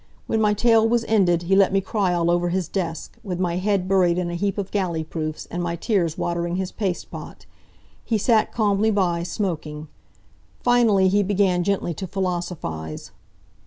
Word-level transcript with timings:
When 0.25 0.41
my 0.41 0.55
tale 0.55 0.89
was 0.89 1.03
ended 1.07 1.43
he 1.43 1.55
let 1.55 1.71
me 1.71 1.79
cry 1.79 2.11
all 2.11 2.31
over 2.31 2.49
his 2.49 2.67
desk, 2.67 3.19
with 3.21 3.39
my 3.39 3.57
head 3.57 3.87
buried 3.87 4.17
in 4.17 4.31
a 4.31 4.33
heap 4.33 4.57
of 4.57 4.71
galley 4.71 5.03
proofs 5.03 5.45
and 5.51 5.61
my 5.61 5.75
tears 5.75 6.17
watering 6.17 6.55
his 6.55 6.71
paste 6.71 7.11
pot. 7.11 7.45
He 8.03 8.17
sat 8.17 8.51
calmly 8.51 8.89
by, 8.89 9.21
smoking. 9.21 9.89
Finally 10.59 11.09
he 11.09 11.21
began 11.21 11.63
gently 11.63 11.93
to 11.93 12.07
philosophize. 12.07 13.11